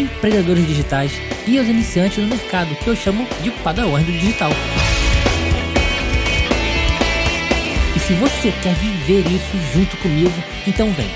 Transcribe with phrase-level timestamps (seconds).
[0.00, 1.12] empreendedores digitais
[1.46, 4.50] e aos iniciantes no mercado, que eu chamo de padawans do digital.
[7.94, 10.34] E se você quer viver isso junto comigo,
[10.66, 11.10] então vem.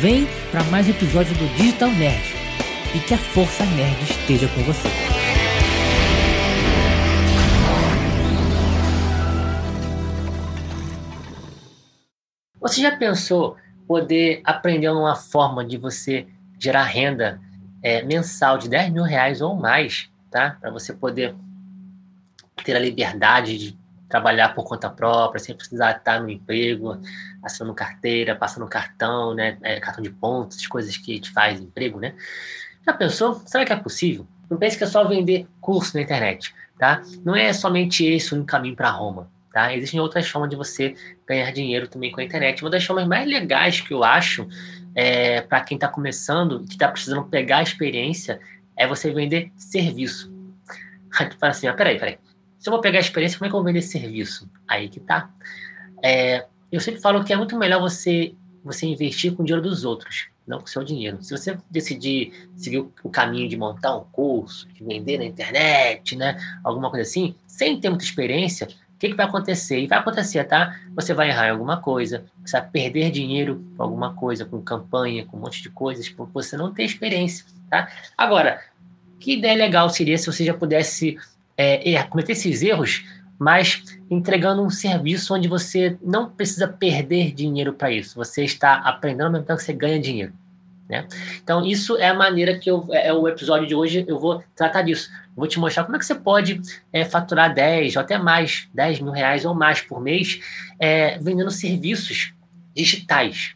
[0.00, 2.22] Vem para mais um episódio do Digital Nerd
[2.94, 4.88] e que a força nerd esteja com você.
[12.60, 16.26] Você já pensou poder aprender uma forma de você
[16.58, 17.40] gerar renda
[17.88, 20.58] é, mensal de 10 mil reais ou mais, tá?
[20.60, 21.34] Para você poder
[22.62, 23.78] ter a liberdade de
[24.10, 27.00] trabalhar por conta própria, sem precisar estar no emprego,
[27.42, 29.56] assinando carteira, passando cartão, né?
[29.62, 32.14] É, cartão de pontos, coisas que te faz emprego, né?
[32.84, 33.40] Já pensou?
[33.46, 34.26] Será que é possível?
[34.50, 37.02] Não pense que é só vender curso na internet, tá?
[37.24, 39.74] Não é somente esse o caminho para Roma, tá?
[39.74, 40.94] Existem outras formas de você
[41.26, 42.62] ganhar dinheiro também com a internet.
[42.62, 44.46] Uma das formas mais legais que eu acho
[44.94, 48.40] é, para quem está começando, que está precisando pegar a experiência,
[48.76, 50.32] é você vender serviço.
[51.18, 52.18] Aí tu fala assim, ah, peraí, peraí.
[52.58, 54.50] Se eu vou pegar a experiência, como é que eu vou vender serviço?
[54.66, 55.30] Aí que tá.
[56.02, 59.84] É, eu sempre falo que é muito melhor você, você investir com o dinheiro dos
[59.84, 61.22] outros não com o seu dinheiro.
[61.22, 66.38] Se você decidir seguir o caminho de montar um curso, de vender na internet, né,
[66.64, 68.66] alguma coisa assim, sem ter muita experiência,
[68.98, 69.78] o que, que vai acontecer?
[69.78, 70.76] E vai acontecer, tá?
[70.96, 75.24] Você vai errar em alguma coisa, você vai perder dinheiro com alguma coisa, com campanha,
[75.24, 77.88] com um monte de coisas, porque você não tem experiência, tá?
[78.16, 78.60] Agora,
[79.20, 81.16] que ideia legal seria se você já pudesse
[81.56, 83.04] é, cometer esses erros
[83.38, 88.16] mas entregando um serviço onde você não precisa perder dinheiro para isso.
[88.16, 90.32] Você está aprendendo ao mesmo tempo que você ganha dinheiro.
[90.88, 91.06] Né?
[91.42, 94.42] Então, isso é a maneira que eu, é, é o episódio de hoje, eu vou
[94.56, 95.10] tratar disso.
[95.36, 96.60] vou te mostrar como é que você pode
[96.92, 100.40] é, faturar 10 ou até mais, 10 mil reais ou mais por mês,
[100.78, 102.32] é, vendendo serviços
[102.74, 103.54] digitais.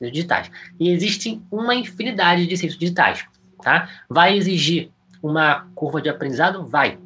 [0.00, 0.50] digitais.
[0.78, 3.26] E existem uma infinidade de serviços digitais.
[3.62, 3.88] Tá?
[4.08, 4.90] Vai exigir
[5.22, 6.64] uma curva de aprendizado?
[6.64, 6.98] Vai.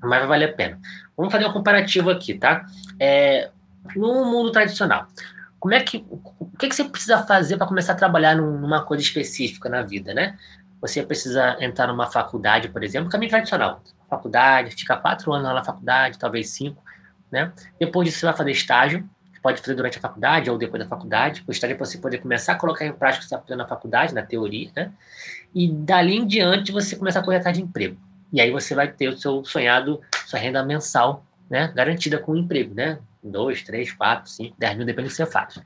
[0.00, 0.78] Mas vai valer a pena.
[1.16, 2.64] Vamos fazer um comparativo aqui, tá?
[2.98, 3.50] É,
[3.96, 5.06] no mundo tradicional,
[5.60, 9.02] como é que o que, que você precisa fazer para começar a trabalhar numa coisa
[9.02, 10.36] específica na vida, né?
[10.80, 13.82] Você precisa entrar numa faculdade, por exemplo, caminho tradicional.
[14.08, 16.82] Faculdade, fica quatro anos lá na faculdade, talvez cinco,
[17.30, 17.52] né?
[17.78, 19.08] Depois disso você vai fazer estágio,
[19.42, 21.44] pode fazer durante a faculdade ou depois da faculdade.
[21.46, 23.36] O estágio é para você poder começar a colocar em prática o que você está
[23.36, 24.90] aprendendo na faculdade, na teoria, né?
[25.54, 27.96] E dali em diante você começa a correr de emprego.
[28.32, 32.36] E aí você vai ter o seu sonhado, sua renda mensal, né, garantida com um
[32.36, 32.98] emprego, né?
[33.22, 35.60] Dois, três, quatro, cinco, dez mil, depende do que você faz.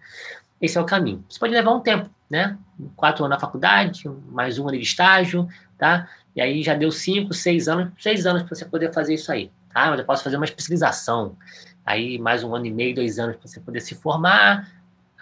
[0.60, 1.24] Esse é o caminho.
[1.28, 2.56] Isso pode levar um tempo, né?
[2.96, 5.48] Quatro anos na faculdade, mais um ano de estágio,
[5.78, 6.08] tá?
[6.34, 9.50] E aí já deu cinco, seis anos, seis anos para você poder fazer isso aí.
[9.74, 11.36] Ah, mas eu posso fazer uma especialização.
[11.84, 14.68] Aí mais um ano e meio, dois anos para você poder se formar,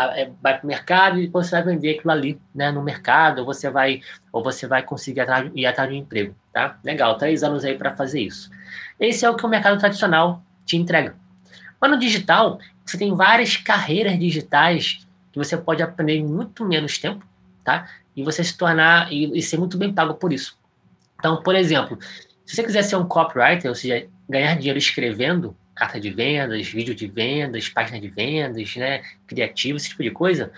[0.00, 3.40] é, vai para o mercado e depois você vai vender aquilo ali, né, no mercado,
[3.40, 4.00] ou você vai,
[4.32, 6.78] ou você vai conseguir atrás, ir atrás de um emprego, tá?
[6.82, 8.50] Legal, três anos aí para fazer isso.
[8.98, 11.14] Esse é o que o mercado tradicional te entrega.
[11.82, 16.96] Mas no digital, você tem várias carreiras digitais que você pode aprender em muito menos
[16.96, 17.26] tempo,
[17.64, 17.88] tá?
[18.14, 20.56] E você se tornar e, e ser muito bem pago por isso.
[21.18, 21.98] Então, por exemplo,
[22.46, 26.94] se você quiser ser um copywriter, ou seja, ganhar dinheiro escrevendo, carta de vendas, vídeo
[26.94, 30.52] de vendas, página de vendas, né, criativo, esse tipo de coisa,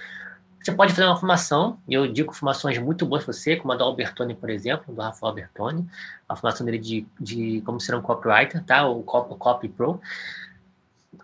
[0.62, 3.76] você pode fazer uma formação, e eu digo formações muito boas para você, como a
[3.76, 5.86] do Albertoni, por exemplo, do Rafael Albertoni,
[6.28, 8.86] a formação dele de, de como ser um copywriter, tá?
[8.86, 10.00] O Copy, Copy Pro.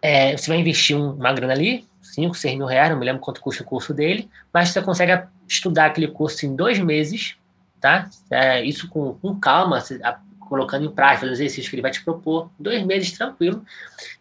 [0.00, 3.40] É, você vai investir uma grana ali, 5, 6 mil reais, não me lembro quanto
[3.40, 7.36] custa o curso dele, mas você consegue estudar aquele curso em dois meses,
[7.80, 8.08] tá?
[8.30, 9.82] É, isso com, com calma,
[10.40, 13.64] colocando em prática, fazendo exercícios que ele vai te propor, dois meses tranquilo.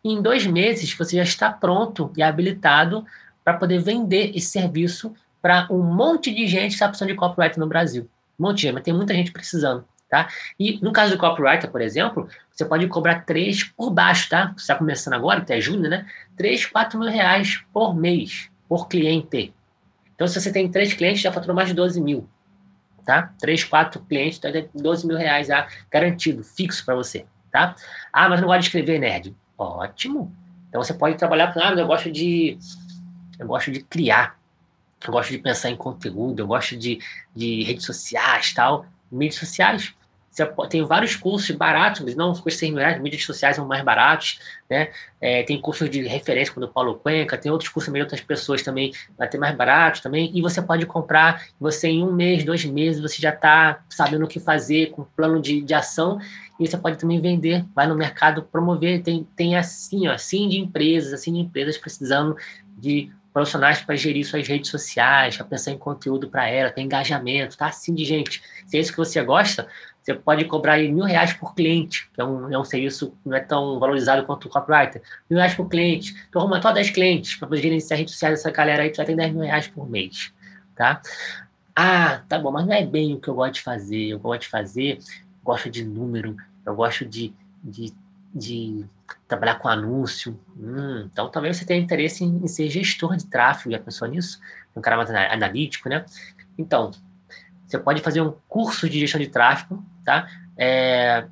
[0.03, 3.05] E em dois meses você já está pronto e habilitado
[3.43, 7.57] para poder vender esse serviço para um monte de gente que está precisando de copyright
[7.57, 8.07] no Brasil.
[8.39, 9.83] Um monte de gente, mas tem muita gente precisando.
[10.09, 10.27] Tá?
[10.59, 12.27] E no caso do copywriter, por exemplo,
[12.59, 14.53] você pode cobrar três por baixo, tá?
[14.55, 16.05] Você está começando agora, até junho, né?
[16.37, 19.53] 3, 4 mil reais por mês, por cliente.
[20.13, 22.27] Então, se você tem três clientes, já faturou mais de 12 mil
[23.09, 23.33] tá?
[23.39, 27.75] Três, quatro clientes, então é 12 mil reais já garantido, fixo para você, tá?
[28.13, 29.35] Ah, mas não gosto de escrever, nerd.
[29.57, 30.31] Ótimo.
[30.67, 32.59] Então você pode trabalhar com, ah, eu gosto de,
[33.39, 34.37] eu gosto de criar,
[35.03, 36.99] eu gosto de pensar em conteúdo, eu gosto de,
[37.35, 38.85] de redes sociais, tal.
[39.11, 39.95] Mídias sociais,
[40.69, 44.39] tem vários cursos baratos, não os cursos reais, mídias sociais são mais baratos,
[44.69, 44.89] né?
[45.21, 48.61] É, tem cursos de referência como o Paulo Cuenca, tem outros cursos de outras pessoas
[48.61, 52.63] também, vai ter mais baratos também, e você pode comprar, você em um mês, dois
[52.65, 56.19] meses, você já está sabendo o que fazer, com plano de, de ação,
[56.59, 60.59] e você pode também vender, vai no mercado promover, tem, tem assim, ó, assim de
[60.59, 62.35] empresas, assim de empresas precisando
[62.77, 67.57] de profissionais para gerir suas redes sociais, para pensar em conteúdo para ela, para engajamento,
[67.57, 67.67] tá?
[67.67, 68.41] Assim de gente.
[68.65, 69.67] Se é isso que você gosta,
[70.09, 73.29] você pode cobrar aí mil reais por cliente, que é um, é um serviço que
[73.29, 75.01] não é tão valorizado quanto o copywriter.
[75.29, 76.15] Mil reais por cliente.
[76.27, 79.05] Então, arruma só 10 clientes para poder gerenciar redes sociais dessa galera aí, tu vai
[79.05, 80.33] ter 10 mil reais por mês,
[80.75, 81.01] tá?
[81.75, 84.07] Ah, tá bom, mas não é bem o que eu gosto de fazer.
[84.07, 84.99] Eu gosto de fazer,
[85.43, 86.35] gosto de número,
[86.65, 87.33] eu gosto de,
[87.63, 87.93] de,
[88.33, 88.85] de
[89.27, 90.39] trabalhar com anúncio.
[90.57, 93.71] Hum, então, talvez você tenha interesse em, em, ser gestor de tráfego.
[93.71, 94.39] Já pensou nisso?
[94.75, 96.03] Um cara mais analítico, né?
[96.57, 96.91] Então,
[97.69, 100.27] você pode fazer um curso de gestão de tráfego, tá?
[100.57, 101.25] É,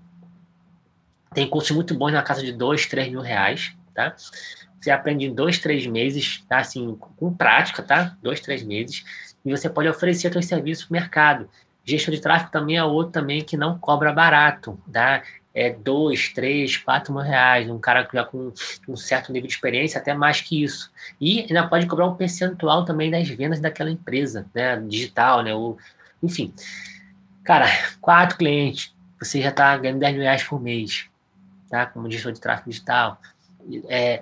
[1.34, 4.16] tem cursos muito bons na casa de dois, três mil reais, tá?
[4.80, 6.60] Você aprende em dois, três meses, tá?
[6.60, 8.16] Assim, com prática, tá?
[8.22, 9.04] Dois, três meses.
[9.44, 11.50] E você pode oferecer seus serviços para o mercado.
[11.84, 15.24] Gestão de tráfego também é outro também que não cobra barato, tá?
[15.56, 17.68] É dois, três, quatro mil reais.
[17.68, 18.54] Um cara já com
[18.88, 20.92] um certo nível de experiência, até mais que isso.
[21.20, 24.80] E ainda pode cobrar um percentual também das vendas daquela empresa, né?
[24.82, 25.52] Digital, né?
[26.22, 26.54] Enfim,
[27.44, 27.68] cara,
[28.02, 31.06] quatro clientes, você já está ganhando 10 mil reais por mês,
[31.70, 31.86] tá?
[31.86, 33.20] Como gestor de tráfego digital.
[33.90, 34.22] É,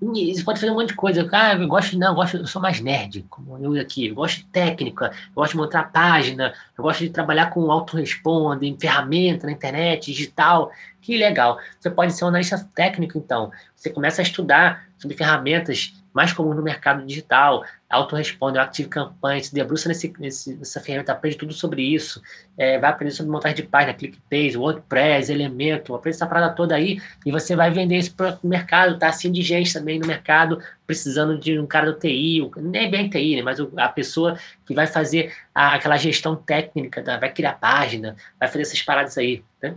[0.00, 1.28] você pode fazer um monte de coisa.
[1.30, 4.06] Ah, eu gosto, não, eu, gosto, eu sou mais nerd, como eu aqui.
[4.06, 8.74] Eu gosto de técnica, eu gosto de montar página, eu gosto de trabalhar com autoresponder,
[8.80, 10.72] ferramenta na internet, digital.
[11.02, 11.58] Que legal.
[11.78, 13.52] Você pode ser um analista técnico, então.
[13.76, 19.54] Você começa a estudar sobre ferramentas mais comum no mercado digital, autorresponde, Active Campaign, se
[19.54, 22.20] debruça nesse, nesse, nessa ferramenta, aprende tudo sobre isso,
[22.56, 27.00] é, vai aprender sobre montagem de página, ClickPaste, WordPress, Elementor, aprende essa parada toda aí
[27.24, 29.08] e você vai vender isso para o mercado, tá?
[29.08, 33.36] Assim de gente também no mercado, precisando de um cara do TI, nem bem TI,
[33.36, 33.42] né?
[33.42, 37.16] mas a pessoa que vai fazer a, aquela gestão técnica, tá?
[37.16, 39.74] vai criar página, vai fazer essas paradas aí, né?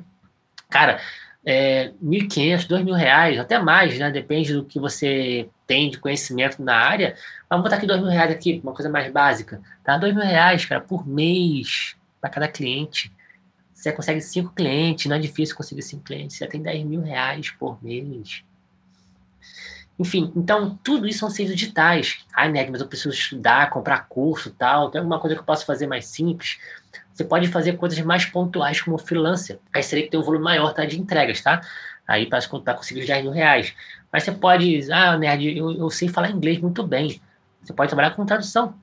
[0.69, 0.99] Cara,
[1.45, 4.09] é, 1.500, 2.000 reais, até mais, né?
[4.09, 7.15] Depende do que você tem de conhecimento na área.
[7.49, 9.99] Vamos botar aqui 2.000 reais aqui, uma coisa mais básica, tá?
[9.99, 13.11] 2.000 reais, cara, por mês para cada cliente.
[13.73, 16.37] Você consegue cinco clientes, não é difícil conseguir cinco clientes.
[16.37, 18.43] Você tem 10 mil reais por mês.
[19.99, 22.23] Enfim, então tudo isso são serviços digitais.
[22.33, 24.91] Ai, né, mas eu preciso estudar, comprar curso tal.
[24.91, 26.59] Tem alguma coisa que eu posso fazer mais simples?
[27.13, 29.59] Você pode fazer coisas mais pontuais como freelancer.
[29.73, 31.61] Aí seria que tem um volume maior tá, de entregas, tá?
[32.07, 33.73] Aí para conseguir os 10 mil reais.
[34.13, 37.19] Mas você pode, ah, nerd, eu, eu sei falar inglês muito bem.
[37.63, 38.75] Você pode trabalhar com tradução.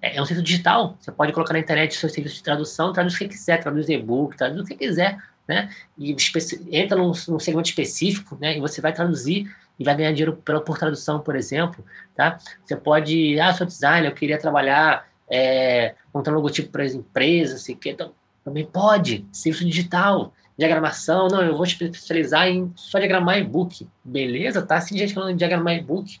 [0.00, 0.96] É, é um serviço digital.
[0.98, 4.36] Você pode colocar na internet seu serviço de tradução, traduz o que quiser, traduz e-book,
[4.36, 5.70] traduz o que quiser, né?
[5.96, 6.16] E
[6.72, 8.56] entra num, num segmento específico, né?
[8.56, 11.84] E você vai traduzir e vai ganhar dinheiro por, por tradução, por exemplo,
[12.16, 12.38] tá?
[12.64, 17.76] Você pode, ah, sou designer, eu queria trabalhar é, montando logotipo para as empresas, assim,
[17.76, 18.12] que então,
[18.44, 24.62] também pode, serviço digital, diagramação, não, eu vou especializar em só diagramar e-book, beleza?
[24.62, 26.20] Tá assim, gente falando de diagramar e-book.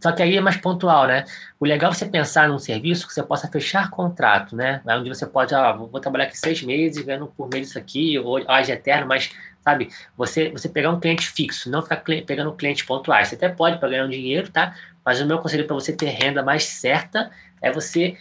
[0.00, 1.24] Só que aí é mais pontual, né?
[1.58, 4.80] O legal é você pensar num serviço que você possa fechar contrato, né?
[4.86, 8.38] Onde você pode, ah, vou trabalhar aqui seis meses, ganhando por mês isso aqui, ou
[8.48, 9.30] age eterno, mas,
[9.62, 13.28] sabe, você, você pegar um cliente fixo, não ficar pegando clientes pontuais.
[13.28, 14.74] Você até pode para ganhar um dinheiro, tá?
[15.04, 18.16] Mas o meu conselho para você ter renda mais certa é você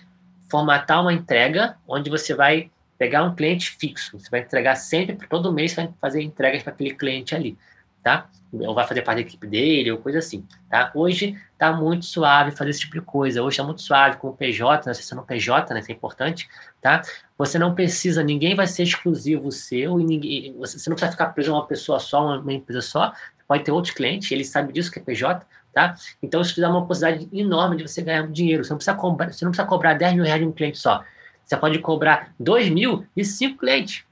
[0.50, 4.18] formatar uma entrega onde você vai pegar um cliente fixo.
[4.18, 7.58] Você vai entregar sempre, todo mês você vai fazer entregas para aquele cliente ali,
[8.04, 8.30] tá?
[8.54, 10.92] Ou vai fazer parte da equipe dele, ou coisa assim, tá?
[10.96, 13.44] Hoje tá muito suave fazer esse tipo de coisa.
[13.44, 14.94] Hoje tá muito suave com o PJ, né?
[14.94, 15.80] Você no PJ, né?
[15.80, 16.48] Isso é importante,
[16.82, 17.02] tá?
[17.38, 21.52] Você não precisa, ninguém vai ser exclusivo seu e ninguém, você não precisa ficar preso
[21.52, 23.14] a uma pessoa só, uma, empresa só.
[23.48, 25.94] Pode ter outros clientes, ele sabe disso que é PJ, Tá?
[26.24, 28.64] Então, isso dá uma possibilidade enorme de você ganhar dinheiro.
[28.64, 31.04] Você não precisa cobrar, você não precisa cobrar 10 mil reais de um cliente só.
[31.46, 34.04] Você pode cobrar 2 mil e 5 clientes.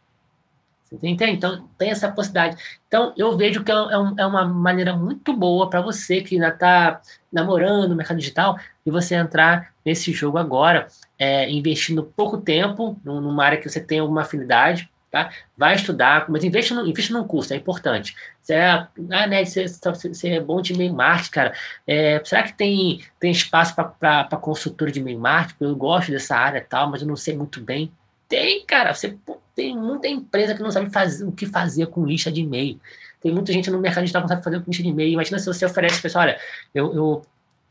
[0.99, 1.33] Você entende?
[1.33, 2.61] Então, tem essa possibilidade.
[2.87, 6.49] Então, eu vejo que é, um, é uma maneira muito boa para você que ainda
[6.49, 10.87] está namorando no mercado digital e você entrar nesse jogo agora,
[11.17, 15.29] é, investindo pouco tempo numa área que você tem alguma afinidade, Tá?
[15.55, 18.15] Vai estudar, mas investe, no, investe num curso, é importante.
[18.41, 18.67] Você é,
[19.11, 21.53] ah, né, você, você é bom de meio marketing, cara.
[21.85, 25.65] É, será que tem, tem espaço para consultor de meio marketing?
[25.65, 27.91] Eu gosto dessa área e tal, mas eu não sei muito bem.
[28.27, 28.91] Tem, cara.
[28.91, 29.15] Você
[29.53, 32.81] tem muita empresa que não sabe fazer, o que fazer com lista de e-mail.
[33.21, 35.13] Tem muita gente no mercado digital que não sabe fazer com lista de e-mail.
[35.13, 36.39] Imagina se você oferece, pessoal, olha,
[36.73, 37.25] eu, eu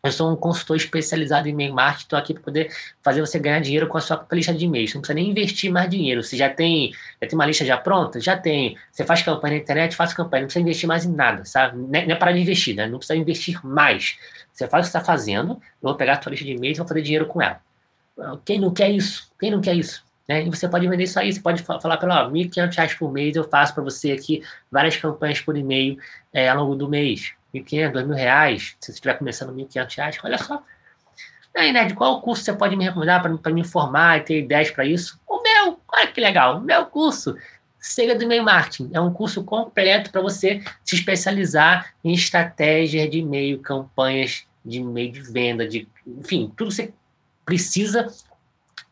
[0.05, 3.61] Eu sou um consultor especializado em e-mail marketing, estou aqui para poder fazer você ganhar
[3.61, 4.91] dinheiro com a sua lista de e-mails.
[4.91, 6.25] Você não precisa nem investir mais dinheiro.
[6.25, 6.91] Você já tem,
[7.21, 8.19] já tem uma lista já pronta?
[8.19, 8.77] Já tem.
[8.91, 9.95] Você faz campanha na internet?
[9.95, 10.41] Faz campanha.
[10.41, 11.79] Não precisa investir mais em nada, sabe?
[11.79, 12.89] Não é, é parar de investir, né?
[12.89, 14.19] Não precisa investir mais.
[14.53, 16.81] Você faz o que está fazendo, eu vou pegar a sua lista de e-mails e
[16.81, 17.61] vou fazer dinheiro com ela.
[18.45, 19.31] Quem não quer isso?
[19.39, 20.05] Quem não quer isso?
[20.29, 20.43] Né?
[20.45, 23.45] E você pode vender isso aí, você pode falar para R$ 1.500 por mês, eu
[23.45, 25.97] faço para você aqui várias campanhas por e-mail
[26.33, 27.35] é, ao longo do mês.
[27.55, 30.63] 1.500, 2.000 reais, se você estiver começando 1.500 reais, olha só.
[31.55, 34.87] Aí, Ned, qual curso você pode me recomendar para me informar e ter ideias para
[34.87, 35.21] isso?
[35.29, 37.37] O meu, olha que legal, o meu curso,
[37.79, 43.19] Segredo do E-mail Marketing, é um curso completo para você se especializar em estratégias de
[43.19, 46.95] e-mail, campanhas de e-mail de venda, de, enfim, tudo que você
[47.45, 48.07] precisa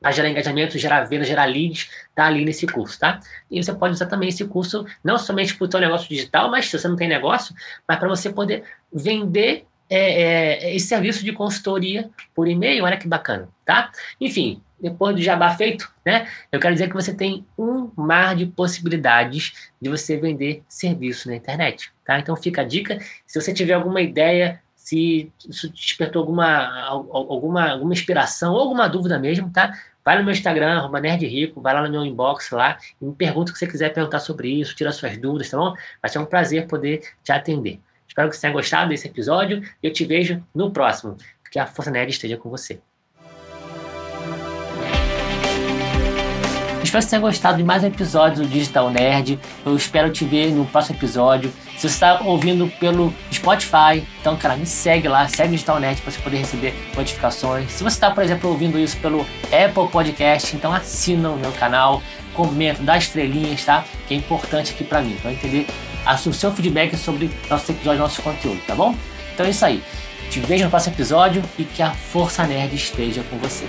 [0.00, 3.21] para gerar engajamento, gerar venda, gerar leads, tá ali nesse curso, tá?
[3.50, 6.66] E você pode usar também esse curso não somente para o seu negócio digital, mas
[6.66, 7.54] se você não tem negócio,
[7.87, 13.09] mas para você poder vender é, é, esse serviço de consultoria por e-mail, olha que
[13.09, 13.90] bacana, tá?
[14.21, 16.28] Enfim, depois do jabá feito, né?
[16.50, 21.37] Eu quero dizer que você tem um mar de possibilidades de você vender serviço na
[21.37, 22.19] internet, tá?
[22.19, 27.92] Então fica a dica, se você tiver alguma ideia se isso despertou alguma, alguma, alguma
[27.92, 29.73] inspiração ou alguma dúvida mesmo, tá?
[30.04, 33.50] Vai no meu Instagram, arroba nerdrico, vai lá no meu inbox lá e me pergunta
[33.50, 35.75] o que você quiser perguntar sobre isso, tira suas dúvidas, tá bom?
[36.02, 37.78] Vai ser um prazer poder te atender.
[38.09, 41.16] Espero que você tenha gostado desse episódio e eu te vejo no próximo.
[41.52, 42.80] Que a Força Nerd esteja com você.
[46.90, 49.38] Espero que você tenha gostado de mais um episódio do Digital Nerd.
[49.64, 51.52] Eu espero te ver no próximo episódio.
[51.76, 56.02] Se você está ouvindo pelo Spotify, então, cara, me segue lá, segue o Digital Nerd
[56.02, 57.70] para você poder receber notificações.
[57.70, 62.02] Se você está, por exemplo, ouvindo isso pelo Apple Podcast, então assina o meu canal,
[62.35, 63.85] comenta, dá estrelinhas, tá?
[64.09, 65.68] Que é importante aqui para mim, para entender
[66.26, 68.97] o seu feedback sobre nosso episódio, nosso conteúdo, tá bom?
[69.32, 69.80] Então é isso aí.
[70.28, 73.68] Te vejo no próximo episódio e que a Força Nerd esteja com você.